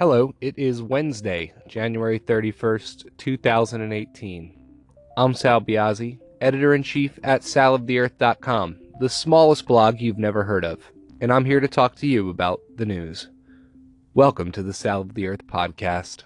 [0.00, 4.58] Hello, it is Wednesday, January 31st, 2018.
[5.18, 10.90] I'm Sal Biazzi, editor in chief at saloftheearth.com, the smallest blog you've never heard of,
[11.20, 13.28] and I'm here to talk to you about the news.
[14.14, 16.22] Welcome to the Sal of the Earth podcast.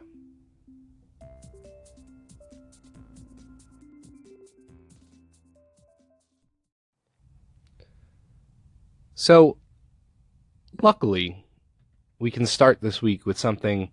[9.17, 9.59] So,
[10.81, 11.44] luckily,
[12.25, 13.91] we can start this week with something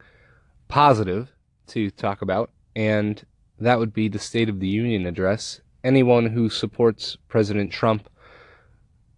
[0.70, 1.34] positive
[1.68, 3.26] to talk about, and
[3.60, 5.60] that would be the State of the Union address.
[5.84, 8.10] Anyone who supports President Trump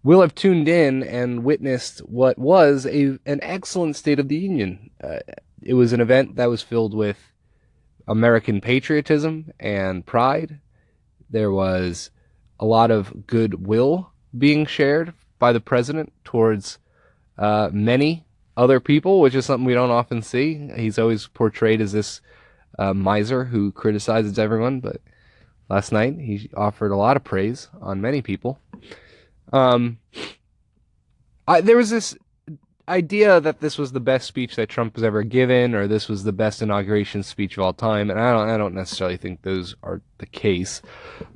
[0.02, 4.90] will have tuned in and witnessed what was a an excellent State of the Union.
[5.04, 5.20] Uh,
[5.62, 7.20] it was an event that was filled with
[8.08, 10.60] American patriotism and pride.
[11.30, 12.10] There was
[12.60, 16.80] a lot of goodwill being shared by the president towards
[17.38, 18.26] uh, many
[18.56, 20.70] other people, which is something we don't often see.
[20.76, 22.22] He's always portrayed as this
[22.78, 25.02] uh, miser who criticizes everyone, but
[25.70, 28.60] last night he offered a lot of praise on many people.
[29.52, 30.00] Um,
[31.48, 32.16] I, there was this
[32.88, 36.24] idea that this was the best speech that Trump has ever given, or this was
[36.24, 39.76] the best inauguration speech of all time, and I don't, I don't necessarily think those
[39.84, 40.82] are the case.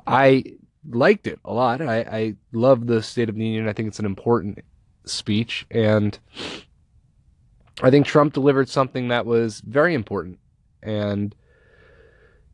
[0.05, 0.43] I
[0.89, 1.81] liked it a lot.
[1.81, 3.67] I, I love the State of the Union.
[3.67, 4.59] I think it's an important
[5.05, 6.17] speech, and
[7.81, 10.39] I think Trump delivered something that was very important,
[10.81, 11.35] and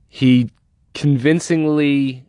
[0.10, 0.52] he
[0.94, 2.26] convincingly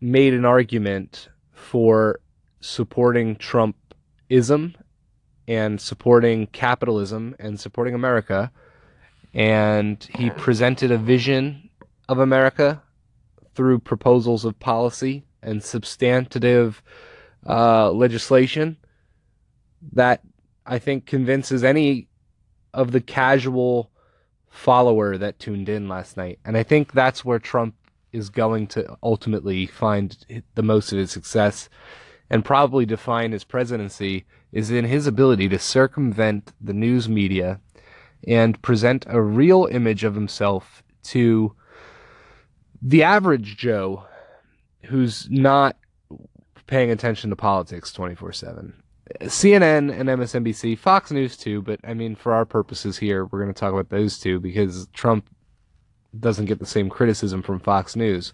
[0.00, 2.20] made an argument for
[2.60, 4.74] supporting Trumpism
[5.46, 8.50] and supporting capitalism and supporting America.
[9.32, 11.70] And he presented a vision
[12.08, 12.82] of America
[13.54, 16.82] through proposals of policy and substantive
[17.46, 18.76] uh, legislation
[19.92, 20.22] that
[20.66, 22.07] I think convinces any
[22.72, 23.90] of the casual
[24.50, 26.38] follower that tuned in last night.
[26.44, 27.74] And I think that's where Trump
[28.12, 30.16] is going to ultimately find
[30.54, 31.68] the most of his success
[32.30, 37.60] and probably define his presidency is in his ability to circumvent the news media
[38.26, 41.54] and present a real image of himself to
[42.80, 44.04] the average Joe
[44.84, 45.76] who's not
[46.66, 48.82] paying attention to politics 24 7.
[49.22, 53.52] CNN and MSNBC, Fox News too, but I mean, for our purposes here, we're going
[53.52, 55.28] to talk about those two because Trump
[56.18, 58.32] doesn't get the same criticism from Fox News.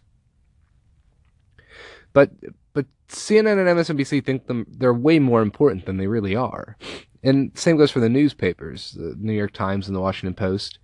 [2.13, 2.31] But
[2.73, 6.77] but CNN and MSNBC think them they're way more important than they really are.
[7.23, 10.79] And same goes for the newspapers, the New York Times and the Washington Post.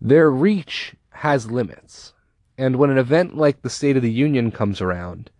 [0.00, 2.12] Their reach has limits.
[2.58, 5.30] And when an event like the State of the Union comes around,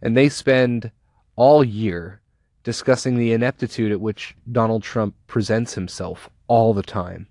[0.00, 0.90] and they spend
[1.36, 2.21] all year
[2.64, 7.26] discussing the ineptitude at which Donald Trump presents himself all the time,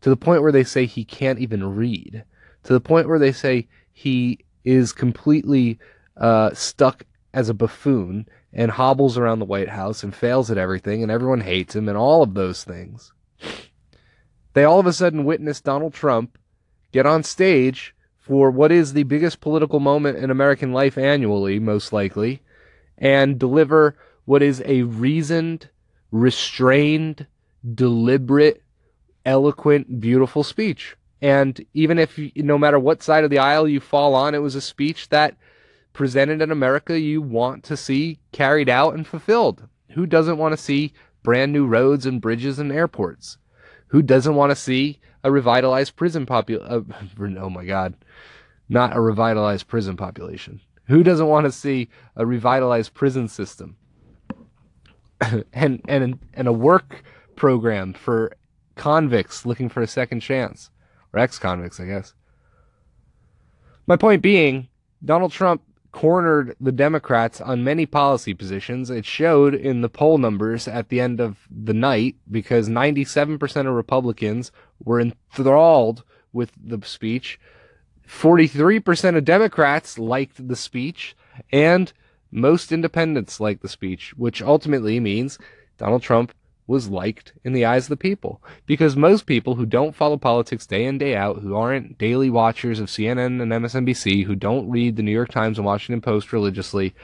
[0.00, 2.24] to the point where they say he can't even read,
[2.64, 5.78] to the point where they say he is completely
[6.16, 11.02] uh, stuck as a buffoon and hobbles around the White House and fails at everything,
[11.02, 13.12] and everyone hates him, and all of those things.
[14.54, 16.38] They all of a sudden witness Donald Trump
[16.92, 21.92] get on stage for what is the biggest political moment in American life annually, most
[21.92, 22.42] likely,
[22.96, 23.96] and deliver
[24.28, 25.70] what is a reasoned,
[26.12, 27.26] restrained,
[27.74, 28.62] deliberate,
[29.24, 30.94] eloquent, beautiful speech.
[31.22, 34.54] And even if, no matter what side of the aisle you fall on, it was
[34.54, 35.34] a speech that
[35.94, 39.66] presented an America you want to see carried out and fulfilled.
[39.92, 43.38] Who doesn't want to see brand new roads and bridges and airports?
[43.86, 46.92] Who doesn't want to see a revitalized prison population?
[47.18, 47.94] Uh, oh my God
[48.68, 50.60] not a revitalized prison population.
[50.88, 53.76] Who doesn't want to see a revitalized prison system
[55.52, 57.02] and and and a work
[57.36, 58.32] program for
[58.76, 60.70] convicts looking for a second chance
[61.12, 62.14] or ex-convicts, I guess.
[63.86, 64.68] My point being,
[65.04, 68.90] Donald Trump cornered the Democrats on many policy positions.
[68.90, 73.74] It showed in the poll numbers at the end of the night because 97% of
[73.74, 74.52] Republicans
[74.84, 77.40] were enthralled with the speech
[78.08, 81.14] 43% of Democrats liked the speech,
[81.52, 81.92] and
[82.30, 85.38] most independents liked the speech, which ultimately means
[85.78, 86.32] Donald Trump
[86.66, 88.42] was liked in the eyes of the people.
[88.66, 92.78] Because most people who don't follow politics day in, day out, who aren't daily watchers
[92.78, 96.94] of CNN and MSNBC, who don't read the New York Times and Washington Post religiously,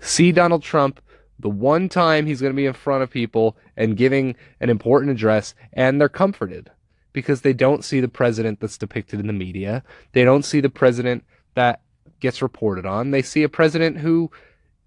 [0.00, 1.00] see Donald Trump
[1.38, 5.12] the one time he's going to be in front of people and giving an important
[5.12, 6.70] address, and they're comforted
[7.12, 9.82] because they don't see the president that's depicted in the media.
[10.12, 11.24] They don't see the president
[11.54, 11.80] that
[12.20, 13.10] gets reported on.
[13.10, 14.30] They see a president who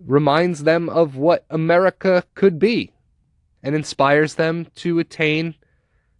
[0.05, 2.91] reminds them of what America could be
[3.63, 5.55] and inspires them to attain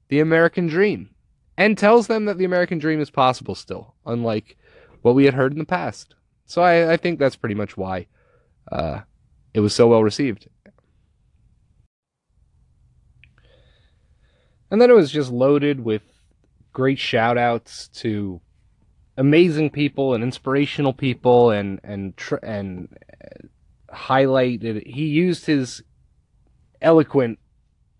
[0.10, 1.10] the American dream.
[1.58, 4.58] and tells them that the American dream is possible still, unlike
[5.02, 6.14] what we had heard in the past.
[6.46, 8.08] So I, I think that's pretty much why
[8.72, 9.02] uh,
[9.54, 10.48] it was so well received.
[14.70, 16.02] And then it was just loaded with
[16.74, 18.42] great shout outs to
[19.18, 22.96] amazing people and inspirational people and and tr- and
[23.94, 25.84] highlighted he used his
[26.82, 27.40] eloquent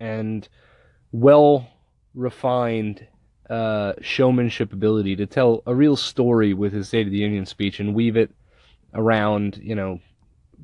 [0.00, 0.48] and
[1.12, 1.68] well
[2.14, 3.06] refined
[3.48, 7.80] uh, showmanship ability to tell a real story with his State of the Union speech
[7.80, 8.30] and weave it
[8.92, 10.00] around, you know,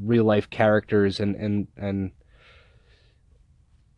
[0.02, 2.12] real life characters and and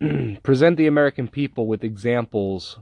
[0.00, 2.79] and present the American people with examples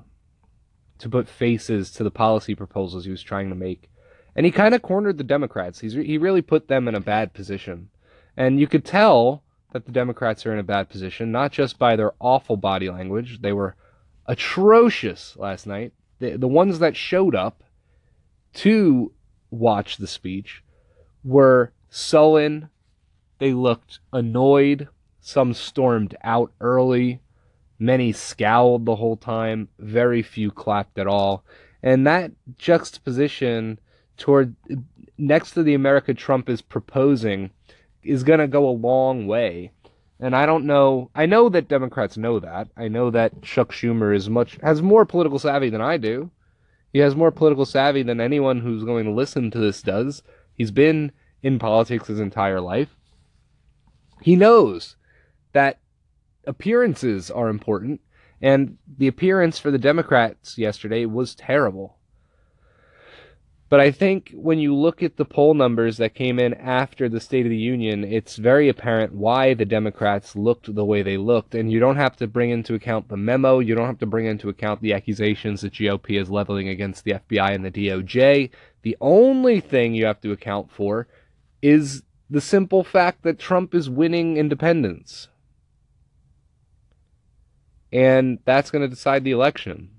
[0.98, 3.88] to put faces to the policy proposals he was trying to make.
[4.36, 5.80] And he kind of cornered the Democrats.
[5.80, 7.88] He's he really put them in a bad position.
[8.36, 9.42] And you could tell
[9.72, 13.40] that the Democrats are in a bad position, not just by their awful body language.
[13.42, 13.76] They were
[14.26, 15.92] atrocious last night.
[16.20, 17.62] The, the ones that showed up
[18.54, 19.12] to
[19.50, 20.62] watch the speech
[21.24, 22.70] were sullen.
[23.38, 24.88] They looked annoyed.
[25.20, 27.20] Some stormed out early.
[27.78, 29.68] Many scowled the whole time.
[29.78, 31.44] Very few clapped at all.
[31.82, 33.78] And that juxtaposition
[34.16, 34.54] toward
[35.18, 37.50] next to the America Trump is proposing
[38.04, 39.72] is going to go a long way.
[40.20, 41.10] And I don't know.
[41.14, 42.68] I know that Democrats know that.
[42.76, 46.30] I know that Chuck Schumer is much has more political savvy than I do.
[46.92, 50.22] He has more political savvy than anyone who's going to listen to this does.
[50.56, 51.10] He's been
[51.42, 52.96] in politics his entire life.
[54.22, 54.96] He knows
[55.52, 55.80] that
[56.46, 58.00] appearances are important,
[58.40, 61.98] and the appearance for the Democrats yesterday was terrible.
[63.74, 67.18] But I think when you look at the poll numbers that came in after the
[67.18, 71.56] State of the Union, it's very apparent why the Democrats looked the way they looked.
[71.56, 73.58] And you don't have to bring into account the memo.
[73.58, 77.14] You don't have to bring into account the accusations that GOP is leveling against the
[77.14, 78.50] FBI and the DOJ.
[78.82, 81.08] The only thing you have to account for
[81.60, 85.26] is the simple fact that Trump is winning independents.
[87.92, 89.93] And that's going to decide the election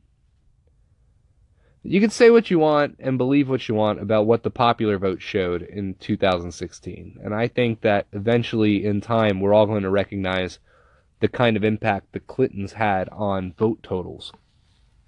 [1.87, 4.97] you can say what you want and believe what you want about what the popular
[4.97, 7.19] vote showed in 2016.
[7.23, 10.57] And I think that eventually in time we're all going to recognize
[11.19, 14.33] the kind of impact the Clintons had on vote totals.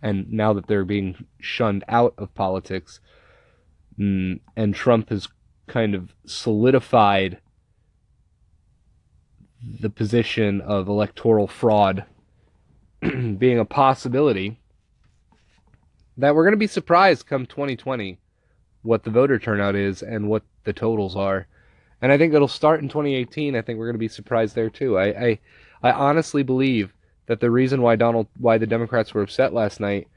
[0.04, 3.00] And now that they're being shunned out of politics,
[3.98, 5.28] mm, and Trump has
[5.66, 7.40] kind of solidified
[9.82, 12.06] the position of electoral fraud
[13.02, 14.60] being a possibility
[16.18, 18.18] that we're going to be surprised come 2020
[18.84, 21.48] what the voter turnout is and what the totals are.
[22.02, 23.56] And I think it'll start in 2018.
[23.56, 24.98] I think we're going to be surprised there too.
[24.98, 25.40] I, I,
[25.84, 26.94] I honestly believe
[27.26, 30.08] that the reason why Donald, why the Democrats were upset last night,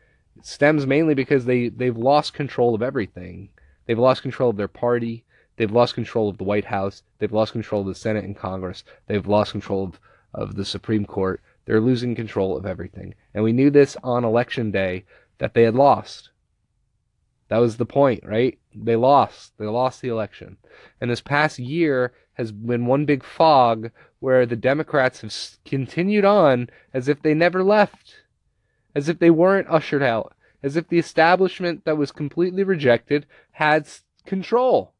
[0.42, 3.48] stems mainly because they they've lost control of everything.
[3.86, 5.24] They've lost control of their party.
[5.56, 7.02] They've lost control of the White House.
[7.18, 8.84] They've lost control of the Senate and Congress.
[9.06, 10.00] They've lost control of,
[10.32, 11.40] of the Supreme Court.
[11.66, 13.14] They're losing control of everything.
[13.34, 15.04] And we knew this on election day
[15.40, 16.30] that they had lost.
[17.48, 18.58] That was the point, right?
[18.72, 19.58] They lost.
[19.58, 20.58] They lost the election.
[21.00, 23.90] And this past year has been one big fog
[24.20, 25.34] where the Democrats have
[25.64, 28.14] continued on as if they never left,
[28.94, 33.88] as if they weren't ushered out, as if the establishment that was completely rejected had
[34.26, 34.92] control.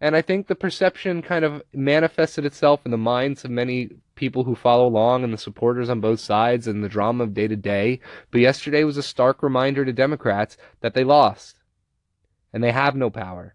[0.00, 3.90] And I think the perception kind of manifested itself in the minds of many
[4.20, 7.48] people who follow along and the supporters on both sides and the drama of day
[7.48, 7.98] to day.
[8.30, 11.56] But yesterday was a stark reminder to Democrats that they lost.
[12.52, 13.54] And they have no power.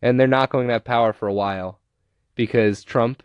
[0.00, 1.80] And they're not going to have power for a while
[2.34, 3.22] because Trump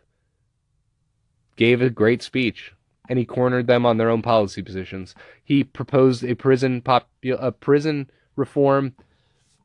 [1.55, 2.73] gave a great speech
[3.07, 5.15] and he cornered them on their own policy positions.
[5.45, 8.95] He proposed a prison pop, a prison reform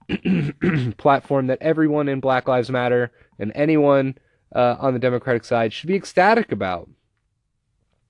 [0.96, 3.10] platform that everyone in Black Lives Matter
[3.40, 4.16] and anyone
[4.54, 6.88] uh, on the Democratic side should be ecstatic about.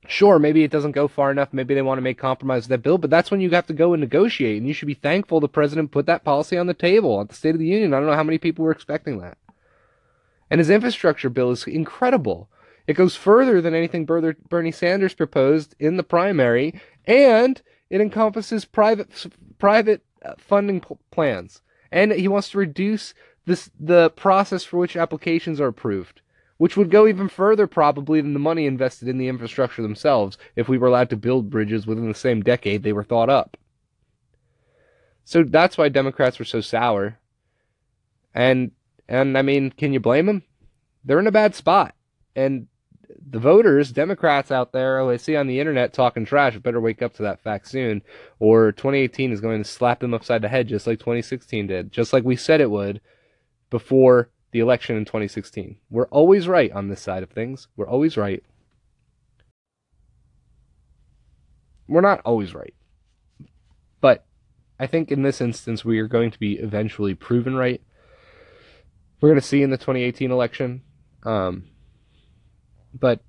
[0.07, 1.53] Sure, maybe it doesn't go far enough.
[1.53, 3.75] Maybe they want to make compromise with that bill, but that's when you have to
[3.75, 4.59] go and negotiate.
[4.59, 7.35] And you should be thankful the president put that policy on the table at the
[7.35, 7.93] State of the Union.
[7.93, 9.37] I don't know how many people were expecting that.
[10.49, 12.49] And his infrastructure bill is incredible.
[12.87, 19.27] It goes further than anything Bernie Sanders proposed in the primary, and it encompasses private
[19.59, 21.61] private uh, funding plans
[21.93, 23.15] and he wants to reduce
[23.47, 26.21] this the process for which applications are approved,
[26.61, 30.69] which would go even further probably than the money invested in the infrastructure themselves if
[30.69, 33.57] we were allowed to build bridges within the same decade they were thought up.
[35.25, 37.19] So that's why Democrats were so sour.
[38.35, 38.73] And
[39.09, 40.43] and I mean, can you blame them?
[41.03, 41.95] They're in a bad spot.
[42.37, 42.67] And
[43.27, 47.01] the voters, Democrats out there who I see on the internet talking trash, better wake
[47.01, 48.03] up to that fact soon,
[48.39, 52.13] or 2018 is going to slap them upside the head just like 2016 did, just
[52.13, 53.01] like we said it would
[53.71, 55.77] before the election in 2016.
[55.91, 57.69] We're always right on this side of things.
[57.77, 58.43] We're always right.
[61.89, 62.75] We're not always right.
[64.01, 64.25] But
[64.79, 67.83] I think in this instance, we are going to be eventually proven right.
[69.21, 70.83] We're going to see in the 2018 election.
[71.25, 71.65] Um,
[72.95, 73.21] but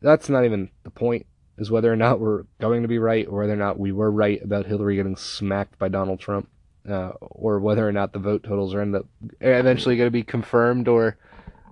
[0.00, 1.26] that's not even the point,
[1.58, 4.10] is whether or not we're going to be right or whether or not we were
[4.10, 6.48] right about Hillary getting smacked by Donald Trump
[6.88, 9.06] uh, or whether or not the vote totals are end up
[9.40, 11.18] eventually going to be confirmed or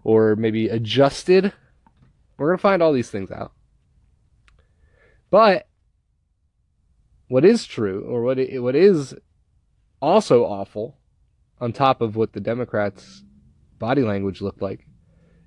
[0.04, 1.52] or maybe adjusted.
[2.36, 3.52] We're going to find all these things out.
[5.30, 5.66] But
[7.28, 9.14] what is true, or what it, what is
[10.00, 10.96] also awful,
[11.60, 13.24] on top of what the Democrats'
[13.78, 14.86] body language looked like,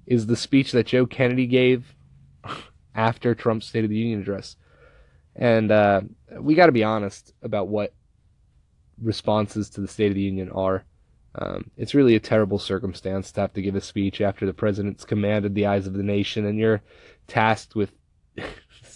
[0.05, 1.95] is the speech that Joe Kennedy gave
[2.95, 4.57] after Trump's State of the Union address.
[5.35, 6.01] And uh,
[6.39, 7.93] we got to be honest about what
[9.01, 10.85] responses to the State of the Union are.
[11.33, 15.05] Um, it's really a terrible circumstance to have to give a speech after the president's
[15.05, 16.81] commanded the eyes of the nation and you're
[17.27, 17.93] tasked with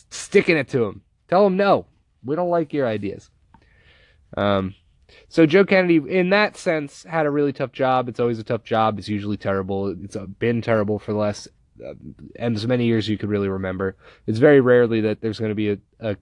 [0.09, 1.01] sticking it to him.
[1.29, 1.85] Tell him no,
[2.25, 3.29] we don't like your ideas.
[4.35, 4.75] Um,
[5.29, 8.09] so Joe Kennedy, in that sense, had a really tough job.
[8.09, 8.99] It's always a tough job.
[8.99, 9.95] It's usually terrible.
[10.03, 11.47] It's been terrible for the last
[11.85, 11.93] uh,
[12.37, 13.95] as many years you could really remember.
[14.27, 16.17] It's very rarely that there's going to be a, a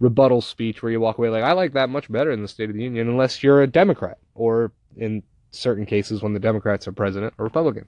[0.00, 2.70] rebuttal speech where you walk away like, I like that much better in the State
[2.70, 6.92] of the Union, unless you're a Democrat, or in certain cases when the Democrats are
[6.92, 7.86] president or Republican.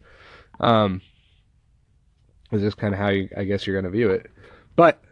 [0.61, 1.01] Um,
[2.53, 4.31] is just kind of how you, I guess you're going to view it.
[4.77, 5.03] But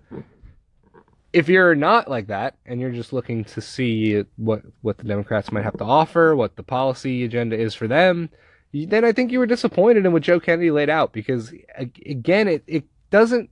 [1.32, 5.50] if you're not like that and you're just looking to see what what the Democrats
[5.50, 8.28] might have to offer, what the policy agenda is for them,
[8.72, 11.52] then I think you were disappointed in what Joe Kennedy laid out because
[12.06, 13.50] again, it it doesn't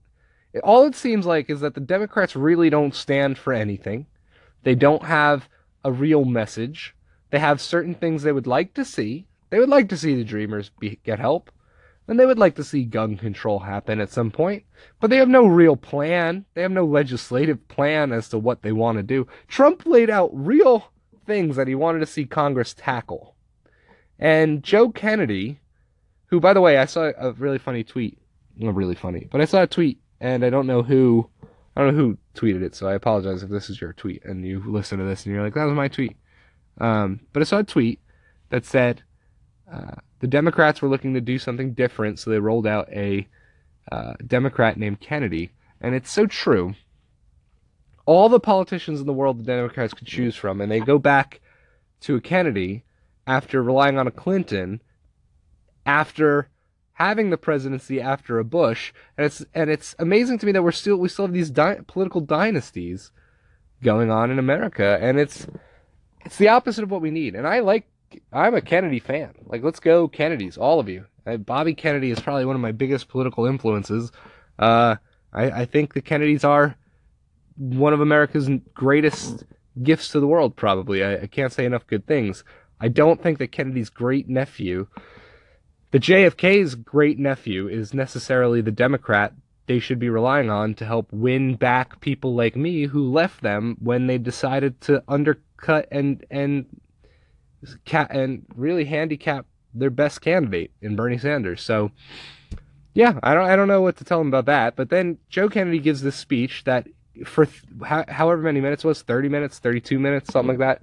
[0.62, 4.07] all it seems like is that the Democrats really don't stand for anything.
[4.62, 5.49] They don't have
[5.85, 6.95] a real message.
[7.30, 9.26] They have certain things they would like to see.
[9.50, 11.50] They would like to see the Dreamers be, get help.
[12.09, 14.64] And they would like to see gun control happen at some point.
[14.99, 16.45] But they have no real plan.
[16.54, 19.28] They have no legislative plan as to what they want to do.
[19.47, 20.90] Trump laid out real
[21.26, 23.37] things that he wanted to see Congress tackle.
[24.19, 25.61] And Joe Kennedy,
[26.26, 28.19] who, by the way, I saw a really funny tweet.
[28.57, 31.28] Not really funny, but I saw a tweet and I don't know who
[31.76, 34.44] I don't know who tweeted it, so I apologize if this is your tweet and
[34.44, 36.16] you listen to this and you're like, that was my tweet.
[36.78, 38.00] Um, but I saw a tweet
[38.50, 39.02] that said
[39.72, 43.26] uh, the Democrats were looking to do something different, so they rolled out a
[43.90, 45.50] uh, Democrat named Kennedy,
[45.80, 46.74] and it's so true.
[48.04, 51.40] All the politicians in the world the Democrats could choose from, and they go back
[52.00, 52.84] to a Kennedy
[53.26, 54.80] after relying on a Clinton
[55.86, 56.48] after
[57.00, 60.71] having the presidency after a Bush, and it's and it's amazing to me that we're
[60.71, 63.11] still we still have these di- political dynasties
[63.83, 65.47] going on in America, and it's
[66.26, 67.35] it's the opposite of what we need.
[67.35, 67.88] And I like
[68.35, 69.35] I'm a Kennedy fan.
[69.47, 71.07] Like let's go Kennedys, all of you.
[71.26, 74.12] Uh, Bobby Kennedy is probably one of my biggest political influences.
[74.59, 74.97] Uh,
[75.33, 76.76] I, I think the Kennedys are
[77.57, 79.45] one of America's greatest
[79.83, 80.54] gifts to the world.
[80.54, 82.45] Probably I, I can't say enough good things.
[82.78, 84.87] I don't think that Kennedy's great nephew
[85.90, 89.32] the JFK's great nephew is necessarily the Democrat
[89.66, 93.76] they should be relying on to help win back people like me who left them
[93.80, 96.66] when they decided to undercut and and
[98.11, 101.62] and really handicap their best candidate in Bernie Sanders.
[101.62, 101.92] So
[102.94, 104.75] yeah, I don't I don't know what to tell them about that.
[104.75, 106.88] But then Joe Kennedy gives this speech that
[107.25, 110.82] for th- however many minutes was 30 minutes, 32 minutes, something like that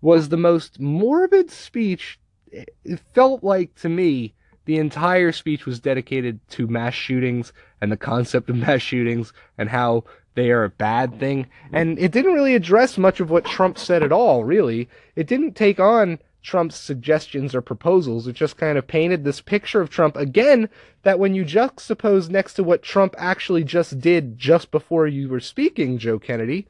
[0.00, 2.18] was the most morbid speech
[2.52, 4.34] it felt like to me
[4.66, 9.70] the entire speech was dedicated to mass shootings and the concept of mass shootings and
[9.70, 10.04] how
[10.34, 11.46] they are a bad thing.
[11.72, 14.88] And it didn't really address much of what Trump said at all, really.
[15.14, 18.26] It didn't take on Trump's suggestions or proposals.
[18.26, 20.68] It just kind of painted this picture of Trump again
[21.02, 25.40] that when you juxtapose next to what Trump actually just did just before you were
[25.40, 26.68] speaking, Joe Kennedy,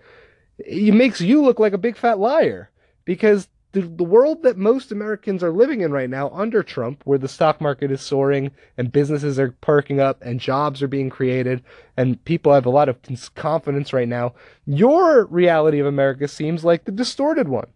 [0.59, 2.71] it makes you look like a big fat liar.
[3.05, 7.19] Because the, the world that most Americans are living in right now under Trump, where
[7.19, 11.63] the stock market is soaring and businesses are perking up and jobs are being created
[11.95, 12.97] and people have a lot of
[13.35, 14.33] confidence right now,
[14.65, 17.67] your reality of America seems like the distorted one,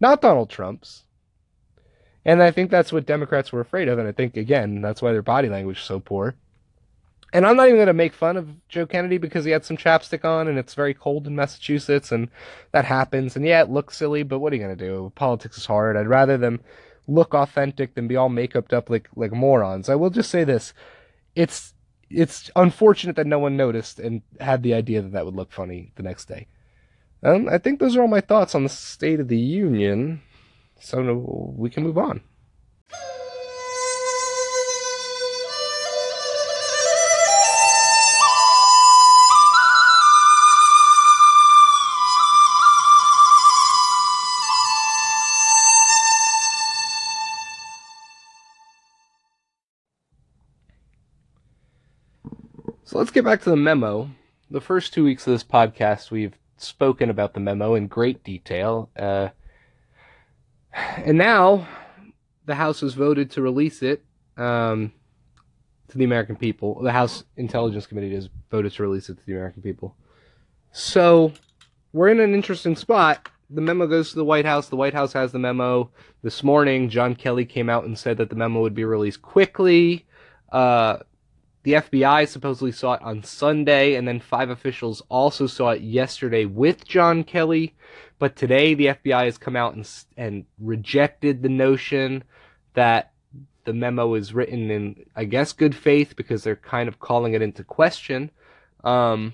[0.00, 1.04] not Donald Trump's.
[2.24, 3.98] And I think that's what Democrats were afraid of.
[3.98, 6.36] And I think, again, that's why their body language is so poor.
[7.34, 9.76] And I'm not even going to make fun of Joe Kennedy because he had some
[9.76, 12.28] chapstick on and it's very cold in Massachusetts and
[12.70, 13.34] that happens.
[13.34, 15.10] And yeah, it looks silly, but what are you going to do?
[15.16, 15.96] Politics is hard.
[15.96, 16.60] I'd rather them
[17.08, 19.88] look authentic than be all makeuped up like, like morons.
[19.88, 20.72] I will just say this.
[21.34, 21.74] It's
[22.08, 25.90] it's unfortunate that no one noticed and had the idea that that would look funny
[25.96, 26.46] the next day.
[27.24, 30.22] Um, I think those are all my thoughts on the State of the Union.
[30.78, 32.20] So we can move on.
[53.14, 54.10] Get back to the memo.
[54.50, 58.90] The first two weeks of this podcast, we've spoken about the memo in great detail.
[58.98, 59.28] Uh,
[60.72, 61.68] and now
[62.44, 64.04] the House has voted to release it
[64.36, 64.90] um,
[65.86, 66.82] to the American people.
[66.82, 69.94] The House Intelligence Committee has voted to release it to the American people.
[70.72, 71.32] So
[71.92, 73.28] we're in an interesting spot.
[73.48, 74.68] The memo goes to the White House.
[74.68, 75.88] The White House has the memo.
[76.22, 80.04] This morning, John Kelly came out and said that the memo would be released quickly.
[80.50, 80.96] Uh,
[81.64, 86.44] the FBI supposedly saw it on Sunday, and then five officials also saw it yesterday
[86.44, 87.74] with John Kelly.
[88.18, 92.22] But today, the FBI has come out and, and rejected the notion
[92.74, 93.12] that
[93.64, 97.40] the memo is written in, I guess, good faith because they're kind of calling it
[97.40, 98.30] into question.
[98.84, 99.32] Um,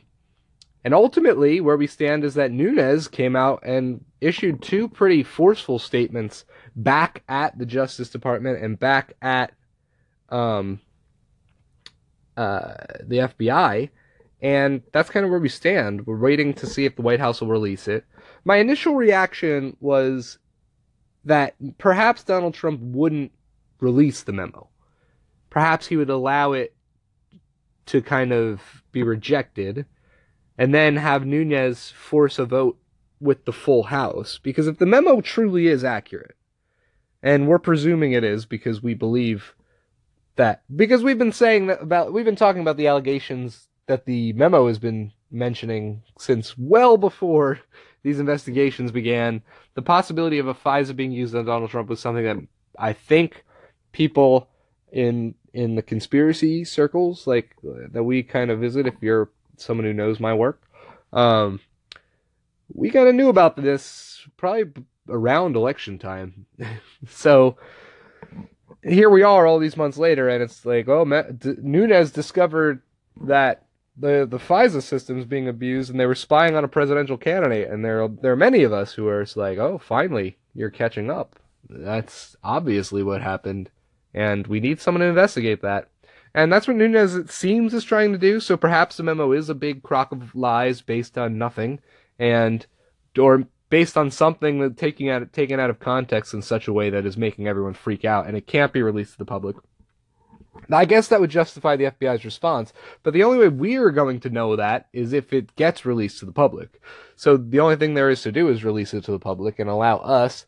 [0.84, 5.80] and ultimately, where we stand is that Nunes came out and issued two pretty forceful
[5.80, 6.44] statements
[6.76, 9.52] back at the Justice Department and back at
[10.28, 10.80] um,
[12.40, 12.72] uh,
[13.04, 13.90] the FBI,
[14.40, 16.06] and that's kind of where we stand.
[16.06, 18.06] We're waiting to see if the White House will release it.
[18.46, 20.38] My initial reaction was
[21.22, 23.32] that perhaps Donald Trump wouldn't
[23.78, 24.70] release the memo.
[25.50, 26.74] Perhaps he would allow it
[27.84, 29.84] to kind of be rejected
[30.56, 32.78] and then have Nunes force a vote
[33.20, 34.40] with the full House.
[34.42, 36.36] Because if the memo truly is accurate,
[37.22, 39.54] and we're presuming it is because we believe
[40.40, 44.32] that because we've been saying that about we've been talking about the allegations that the
[44.32, 47.60] memo has been mentioning since well before
[48.02, 49.42] these investigations began.
[49.74, 52.38] The possibility of a FISA being used on Donald Trump was something that
[52.78, 53.44] I think
[53.92, 54.48] people
[54.90, 59.92] in in the conspiracy circles like that we kind of visit if you're someone who
[59.92, 60.62] knows my work
[61.12, 61.60] um,
[62.72, 64.72] we kind of knew about this probably
[65.08, 66.46] around election time
[67.08, 67.56] so
[68.82, 71.04] here we are all these months later, and it's like, oh,
[71.38, 72.82] D- Nunes discovered
[73.22, 77.16] that the the FISA system is being abused, and they were spying on a presidential
[77.16, 77.68] candidate.
[77.68, 81.38] And there there are many of us who are like, oh, finally, you're catching up.
[81.68, 83.70] That's obviously what happened,
[84.14, 85.88] and we need someone to investigate that.
[86.32, 88.38] And that's what Nunes, it seems, is trying to do.
[88.38, 91.80] So perhaps the memo is a big crock of lies based on nothing,
[92.18, 92.66] and
[93.18, 96.90] or based on something that taking out taken out of context in such a way
[96.90, 99.56] that is making everyone freak out, and it can't be released to the public.
[100.68, 104.20] Now, I guess that would justify the FBI's response, but the only way we're going
[104.20, 106.80] to know that is if it gets released to the public.
[107.16, 109.70] So the only thing there is to do is release it to the public and
[109.70, 110.46] allow us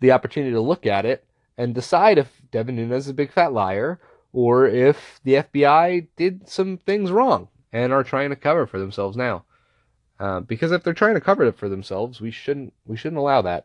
[0.00, 1.24] the opportunity to look at it
[1.58, 4.00] and decide if Devin Nunes is a big fat liar
[4.32, 9.16] or if the FBI did some things wrong and are trying to cover for themselves
[9.16, 9.44] now.
[10.18, 13.42] Uh, because if they're trying to cover it for themselves, we shouldn't we shouldn't allow
[13.42, 13.64] that.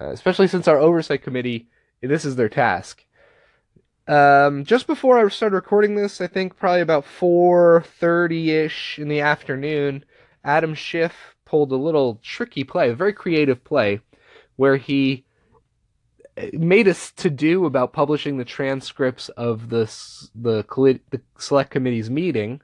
[0.00, 1.68] Uh, especially since our oversight committee,
[2.00, 3.04] this is their task.
[4.06, 9.20] Um, just before I started recording this, I think probably about 4:30 ish in the
[9.20, 10.04] afternoon,
[10.44, 14.00] Adam Schiff pulled a little tricky play, a very creative play,
[14.56, 15.24] where he
[16.36, 19.84] uh, made us to do about publishing the transcripts of the
[20.34, 20.64] the,
[21.10, 22.60] the select committee's meeting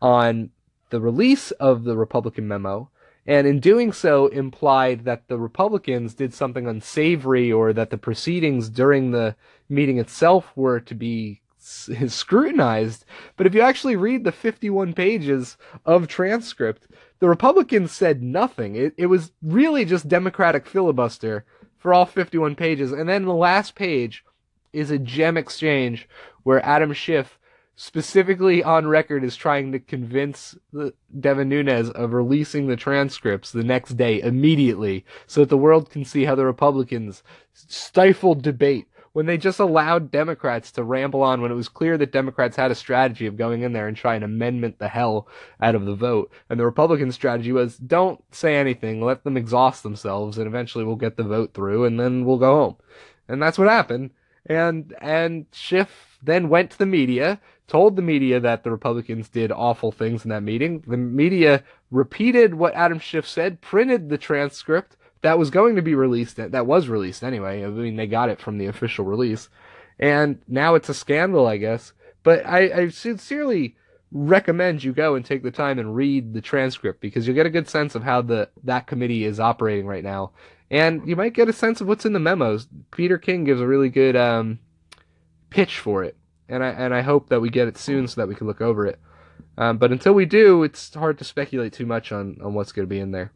[0.00, 0.50] on
[0.90, 2.90] the release of the Republican memo,
[3.26, 8.70] and in doing so implied that the Republicans did something unsavory or that the proceedings
[8.70, 9.36] during the
[9.68, 13.04] meeting itself were to be scrutinized.
[13.36, 16.86] But if you actually read the 51 pages of transcript,
[17.18, 18.76] the Republicans said nothing.
[18.76, 21.44] It, it was really just Democratic filibuster
[21.76, 22.92] for all 51 pages.
[22.92, 24.24] And then the last page
[24.72, 26.08] is a gem exchange
[26.44, 27.37] where Adam Schiff
[27.80, 30.58] specifically on record is trying to convince
[31.20, 36.04] Devin Nunes of releasing the transcripts the next day immediately so that the world can
[36.04, 37.22] see how the Republicans
[37.54, 42.10] stifled debate when they just allowed Democrats to ramble on when it was clear that
[42.10, 45.28] Democrats had a strategy of going in there and trying to amendment the hell
[45.60, 46.32] out of the vote.
[46.50, 50.96] And the Republican strategy was don't say anything, let them exhaust themselves, and eventually we'll
[50.96, 52.76] get the vote through and then we'll go home.
[53.28, 54.10] And that's what happened.
[54.46, 59.52] And and Schiff then went to the media told the media that the Republicans did
[59.52, 60.82] awful things in that meeting.
[60.86, 65.94] The media repeated what Adam Schiff said, printed the transcript that was going to be
[65.94, 67.62] released, that was released anyway.
[67.62, 69.48] I mean, they got it from the official release.
[69.98, 71.92] And now it's a scandal, I guess.
[72.22, 73.76] But I, I sincerely
[74.10, 77.50] recommend you go and take the time and read the transcript because you'll get a
[77.50, 80.30] good sense of how the that committee is operating right now,
[80.70, 82.68] and you might get a sense of what's in the memos.
[82.90, 84.58] Peter King gives a really good um,
[85.50, 86.16] pitch for it,
[86.48, 88.60] and I and I hope that we get it soon so that we can look
[88.60, 88.98] over it.
[89.56, 92.86] Um, but until we do, it's hard to speculate too much on on what's going
[92.86, 93.32] to be in there.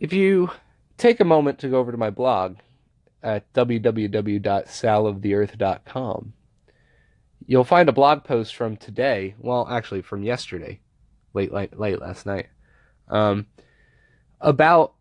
[0.00, 0.50] If you
[0.96, 2.58] take a moment to go over to my blog
[3.22, 6.32] at www.saloftheearth.com,
[7.46, 10.80] you'll find a blog post from today, well, actually from yesterday,
[11.34, 12.46] late late, late last night,
[13.08, 13.46] um,
[14.40, 14.94] about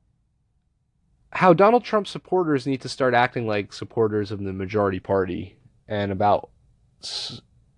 [1.32, 6.12] how Donald Trump supporters need to start acting like supporters of the majority party, and
[6.12, 6.50] about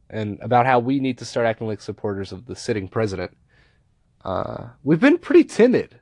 [0.10, 3.36] and about how we need to start acting like supporters of the sitting president.
[4.24, 6.00] Uh, we've been pretty timid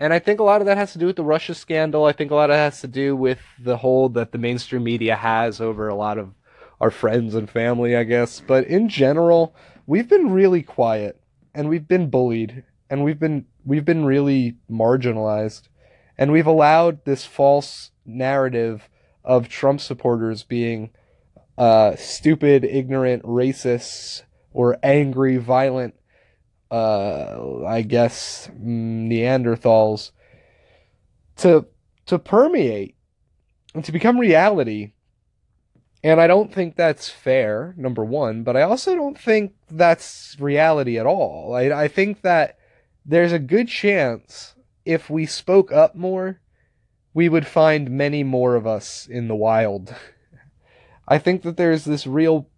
[0.00, 2.04] and I think a lot of that has to do with the Russia scandal.
[2.04, 4.84] I think a lot of that has to do with the hold that the mainstream
[4.84, 6.34] media has over a lot of
[6.80, 8.40] our friends and family, I guess.
[8.40, 9.54] But in general,
[9.86, 11.20] we've been really quiet
[11.54, 15.68] and we've been bullied and we've been we've been really marginalized
[16.16, 18.88] and we've allowed this false narrative
[19.24, 20.90] of Trump supporters being
[21.58, 25.94] uh, stupid, ignorant, racist, or angry, violent
[26.70, 30.12] uh, I guess Neanderthals
[31.36, 31.66] to
[32.06, 32.96] to permeate
[33.74, 34.92] and to become reality.
[36.02, 40.96] And I don't think that's fair, number one, but I also don't think that's reality
[40.96, 41.54] at all.
[41.54, 42.56] I, I think that
[43.04, 44.54] there's a good chance
[44.84, 46.40] if we spoke up more,
[47.14, 49.94] we would find many more of us in the wild.
[51.08, 52.48] I think that there's this real,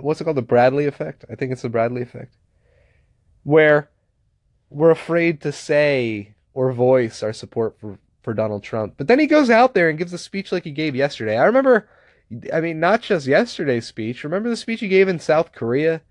[0.00, 1.24] what's it called, the Bradley effect?
[1.30, 2.37] I think it's the Bradley effect
[3.48, 3.88] where
[4.68, 8.92] we're afraid to say or voice our support for, for Donald Trump.
[8.98, 11.38] But then he goes out there and gives a speech like he gave yesterday.
[11.38, 11.88] I remember,
[12.52, 14.22] I mean, not just yesterday's speech.
[14.22, 15.94] Remember the speech he gave in South Korea?
[15.94, 16.02] It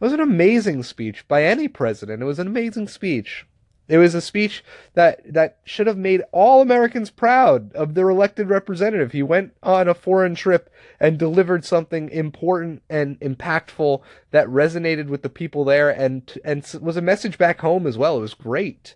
[0.00, 2.20] was an amazing speech by any president.
[2.20, 3.46] It was an amazing speech.
[3.92, 8.48] It was a speech that that should have made all Americans proud of their elected
[8.48, 9.12] representative.
[9.12, 14.00] He went on a foreign trip and delivered something important and impactful
[14.30, 18.16] that resonated with the people there and and was a message back home as well.
[18.16, 18.94] It was great.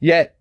[0.00, 0.34] Yet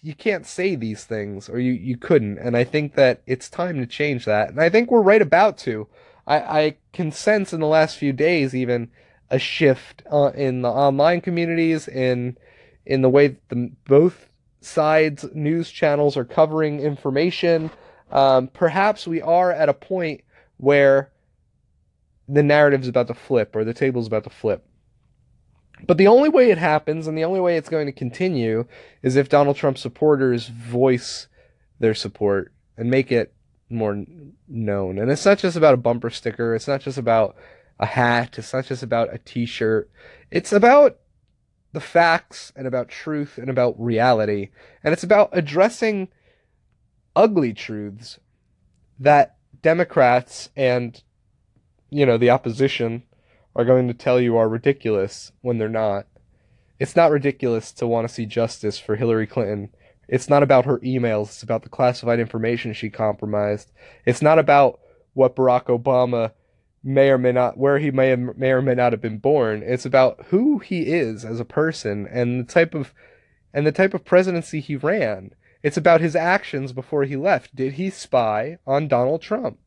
[0.00, 3.78] you can't say these things or you, you couldn't and I think that it's time
[3.80, 4.50] to change that.
[4.50, 5.88] And I think we're right about to.
[6.24, 8.92] I, I can sense in the last few days even
[9.28, 12.36] a shift uh, in the online communities in
[12.86, 14.28] in the way the, both
[14.60, 17.70] sides news channels are covering information.
[18.10, 20.22] Um, perhaps we are at a point
[20.56, 21.10] where
[22.28, 24.64] the narrative's about to flip or the table's about to flip.
[25.86, 28.66] But the only way it happens and the only way it's going to continue
[29.02, 31.28] is if Donald Trump supporters voice
[31.78, 33.34] their support and make it
[33.68, 34.04] more
[34.48, 34.98] known.
[34.98, 37.36] And it's not just about a bumper sticker, it's not just about
[37.78, 39.90] a hat, it's not just about a t shirt.
[40.30, 40.98] It's about
[41.76, 44.48] the facts and about truth and about reality.
[44.82, 46.08] And it's about addressing
[47.14, 48.18] ugly truths
[48.98, 51.02] that Democrats and,
[51.90, 53.02] you know, the opposition
[53.54, 56.06] are going to tell you are ridiculous when they're not.
[56.80, 59.68] It's not ridiculous to want to see justice for Hillary Clinton.
[60.08, 63.70] It's not about her emails, it's about the classified information she compromised.
[64.06, 64.80] It's not about
[65.12, 66.32] what Barack Obama
[66.86, 69.62] may or may not where he may have, may or may not have been born.
[69.64, 72.94] It's about who he is as a person and the type of
[73.52, 75.32] and the type of presidency he ran.
[75.62, 77.56] It's about his actions before he left.
[77.56, 79.58] Did he spy on Donald Trump?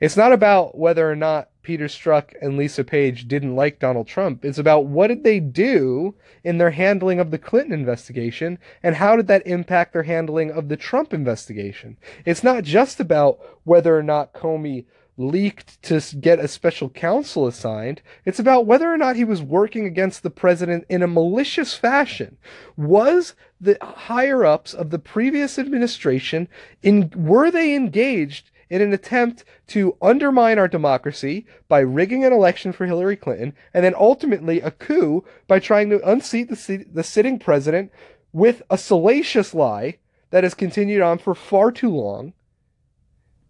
[0.00, 4.44] It's not about whether or not Peter Strzok and Lisa Page didn't like Donald Trump.
[4.44, 9.16] It's about what did they do in their handling of the Clinton investigation and how
[9.16, 11.98] did that impact their handling of the Trump investigation.
[12.24, 14.86] It's not just about whether or not Comey
[15.18, 18.00] leaked to get a special counsel assigned.
[18.24, 22.38] It's about whether or not he was working against the president in a malicious fashion.
[22.76, 26.48] Was the higher ups of the previous administration
[26.82, 32.72] in were they engaged in an attempt to undermine our democracy by rigging an election
[32.72, 37.38] for Hillary Clinton and then ultimately a coup by trying to unseat the, the sitting
[37.38, 37.90] president
[38.32, 39.98] with a salacious lie
[40.30, 42.34] that has continued on for far too long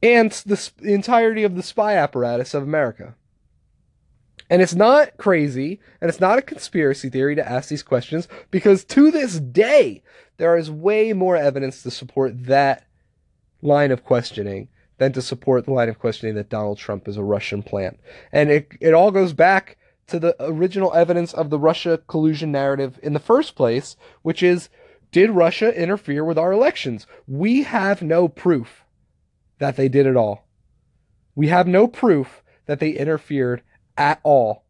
[0.03, 3.15] and the entirety of the spy apparatus of America.
[4.51, 8.85] And it's not crazy and it's not a conspiracy theory to ask these questions because
[8.87, 10.03] to this day,
[10.39, 12.87] there is way more evidence to support that
[13.61, 17.23] line of questioning than to support the line of questioning that Donald Trump is a
[17.23, 17.99] Russian plant.
[18.33, 22.99] And it, it all goes back to the original evidence of the Russia collusion narrative
[23.03, 24.69] in the first place, which is
[25.11, 27.07] did Russia interfere with our elections?
[27.27, 28.85] We have no proof
[29.59, 30.47] that they did it all.
[31.35, 33.63] We have no proof that they interfered
[33.97, 34.65] at all.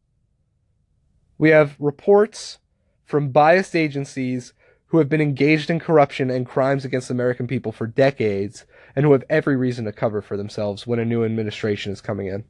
[1.39, 2.59] We have reports
[3.05, 4.53] from biased agencies
[4.87, 8.65] who have been engaged in corruption and crimes against American people for decades
[8.97, 12.27] and who have every reason to cover for themselves when a new administration is coming
[12.27, 12.45] in.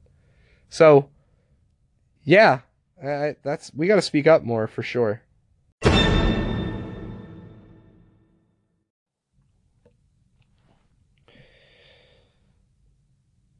[0.68, 1.10] So,
[2.24, 2.60] yeah,
[3.04, 5.22] I, that's we got to speak up more for sure.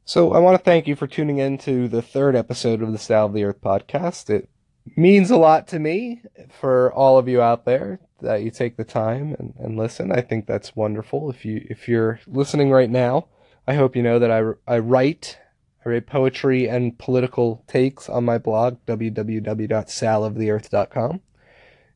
[0.09, 2.97] So I want to thank you for tuning in to the third episode of the
[2.97, 4.31] Sal of the Earth podcast.
[4.31, 4.49] It
[4.97, 8.83] means a lot to me for all of you out there that you take the
[8.83, 10.11] time and, and listen.
[10.11, 11.29] I think that's wonderful.
[11.29, 13.27] If you if you're listening right now,
[13.67, 15.37] I hope you know that I, I write
[15.85, 21.21] I write poetry and political takes on my blog www.saloftheearth.com.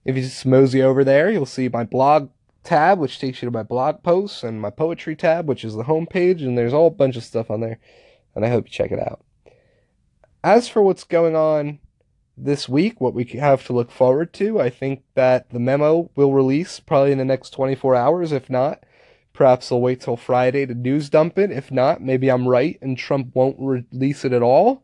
[0.05, 2.29] If you just mosey over there, you'll see my blog
[2.63, 5.85] tab, which takes you to my blog posts, and my poetry tab, which is the
[5.85, 7.79] homepage, and there's a bunch of stuff on there
[8.35, 9.23] and I hope you check it out.
[10.43, 11.79] As for what's going on
[12.37, 16.33] this week, what we have to look forward to, I think that the memo will
[16.33, 18.31] release probably in the next 24 hours.
[18.31, 18.83] If not,
[19.33, 21.51] perhaps they'll wait till Friday to news dump it.
[21.51, 24.83] If not, maybe I'm right and Trump won't release it at all.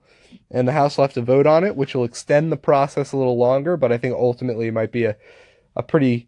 [0.51, 3.17] And the House will have to vote on it, which will extend the process a
[3.17, 3.77] little longer.
[3.77, 5.15] But I think ultimately it might be a,
[5.75, 6.27] a pretty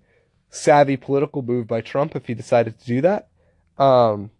[0.49, 3.29] savvy political move by Trump if he decided to do that.
[3.77, 4.31] Um,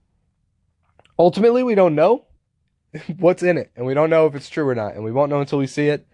[1.18, 2.26] ultimately, we don't know.
[3.18, 5.30] what's in it, and we don't know if it's true or not, and we won't
[5.30, 6.08] know until we see it.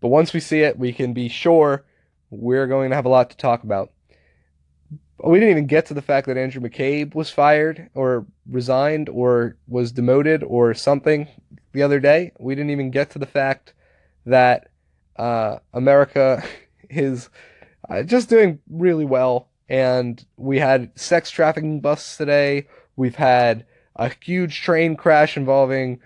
[0.00, 1.84] But once we see it, we can be sure
[2.30, 3.90] we're going to have a lot to talk about.
[5.24, 9.56] We didn't even get to the fact that Andrew McCabe was fired or resigned or
[9.66, 11.26] was demoted or something
[11.72, 12.32] the other day.
[12.38, 13.74] We didn't even get to the fact
[14.26, 14.70] that
[15.16, 16.44] uh, America
[16.90, 17.30] is
[17.88, 19.48] uh, just doing really well.
[19.68, 22.68] And we had sex trafficking busts today.
[22.94, 26.00] We've had a huge train crash involving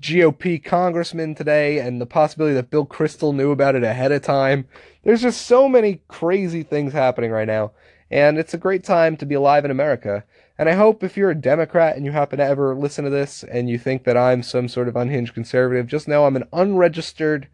[0.00, 4.66] GOP congressman today and the possibility that Bill Kristol knew about it ahead of time.
[5.02, 7.72] There's just so many crazy things happening right now.
[8.10, 10.24] And it's a great time to be alive in America.
[10.58, 13.42] And I hope if you're a Democrat and you happen to ever listen to this
[13.42, 17.48] and you think that I'm some sort of unhinged conservative, just know I'm an unregistered,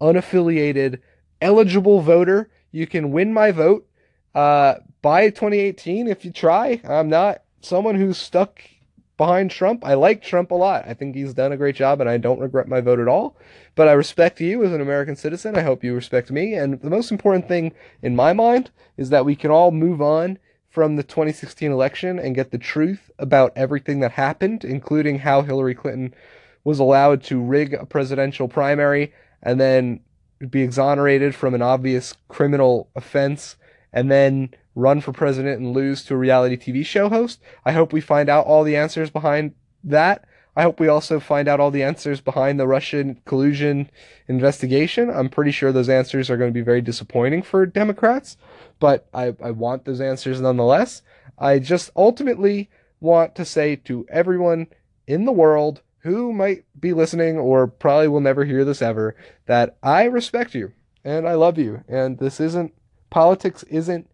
[0.00, 1.00] unaffiliated,
[1.40, 2.50] eligible voter.
[2.70, 3.88] You can win my vote
[4.34, 6.80] uh, by 2018 if you try.
[6.84, 8.60] I'm not someone who's stuck
[9.16, 9.84] behind Trump.
[9.84, 10.84] I like Trump a lot.
[10.86, 13.36] I think he's done a great job and I don't regret my vote at all.
[13.74, 15.56] But I respect you as an American citizen.
[15.56, 16.54] I hope you respect me.
[16.54, 20.38] And the most important thing in my mind is that we can all move on
[20.68, 25.74] from the 2016 election and get the truth about everything that happened, including how Hillary
[25.74, 26.14] Clinton
[26.64, 30.00] was allowed to rig a presidential primary and then
[30.50, 33.56] be exonerated from an obvious criminal offense
[33.92, 37.40] and then run for president and lose to a reality TV show host.
[37.64, 40.24] I hope we find out all the answers behind that.
[40.54, 43.90] I hope we also find out all the answers behind the Russian collusion
[44.28, 45.10] investigation.
[45.10, 48.36] I'm pretty sure those answers are going to be very disappointing for Democrats,
[48.78, 51.02] but I, I want those answers nonetheless.
[51.38, 54.68] I just ultimately want to say to everyone
[55.06, 59.76] in the world who might be listening or probably will never hear this ever that
[59.82, 60.72] I respect you
[61.04, 61.82] and I love you.
[61.88, 62.72] And this isn't,
[63.10, 64.08] politics isn't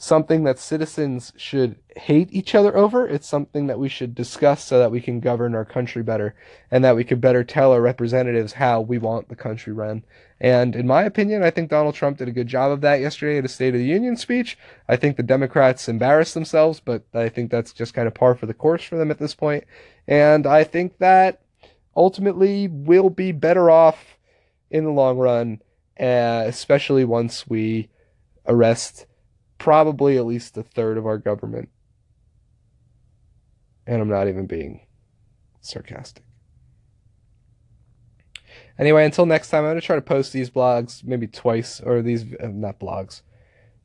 [0.00, 3.06] something that citizens should hate each other over.
[3.06, 6.36] It's something that we should discuss so that we can govern our country better
[6.70, 10.04] and that we could better tell our representatives how we want the country run.
[10.40, 13.38] And in my opinion, I think Donald Trump did a good job of that yesterday
[13.38, 14.56] at a State of the Union speech.
[14.88, 18.46] I think the Democrats embarrassed themselves, but I think that's just kind of par for
[18.46, 19.64] the course for them at this point.
[20.06, 21.42] And I think that
[21.96, 24.16] ultimately we'll be better off
[24.70, 25.60] in the long run,
[25.98, 27.88] uh, especially once we
[28.46, 29.06] arrest
[29.58, 31.68] probably at least a third of our government.
[33.86, 34.86] And I'm not even being
[35.60, 36.24] sarcastic.
[38.78, 42.00] Anyway, until next time, I'm going to try to post these blogs maybe twice, or
[42.00, 43.22] these, uh, not blogs,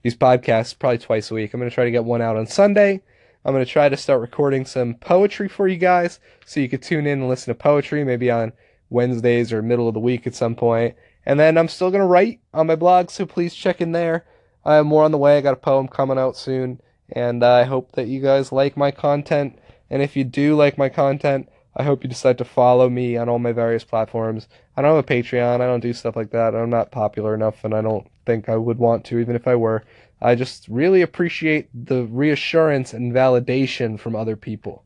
[0.03, 1.53] these podcasts probably twice a week.
[1.53, 3.01] I'm going to try to get one out on Sunday.
[3.43, 6.81] I'm going to try to start recording some poetry for you guys so you could
[6.81, 8.53] tune in and listen to poetry maybe on
[8.89, 10.95] Wednesdays or middle of the week at some point.
[11.25, 14.25] And then I'm still going to write on my blog, so please check in there.
[14.65, 15.37] I have more on the way.
[15.37, 18.91] I got a poem coming out soon, and I hope that you guys like my
[18.91, 19.59] content.
[19.89, 23.29] And if you do like my content, I hope you decide to follow me on
[23.29, 24.47] all my various platforms.
[24.77, 25.61] I don't have a Patreon.
[25.61, 26.55] I don't do stuff like that.
[26.55, 29.55] I'm not popular enough, and I don't think I would want to, even if I
[29.55, 29.83] were.
[30.21, 34.85] I just really appreciate the reassurance and validation from other people.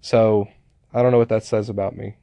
[0.00, 0.48] So
[0.94, 2.16] I don't know what that says about me.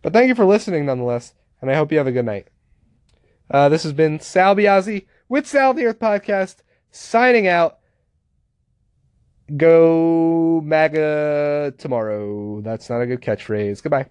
[0.00, 2.46] But thank you for listening nonetheless, and I hope you have a good night.
[3.50, 6.56] Uh, this has been Sal Biazzi with Sal the Earth Podcast,
[6.90, 7.78] signing out.
[9.56, 12.60] Go MAGA tomorrow.
[12.60, 13.82] That's not a good catchphrase.
[13.82, 14.06] Goodbye.